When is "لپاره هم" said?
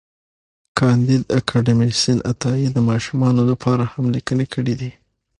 3.51-4.05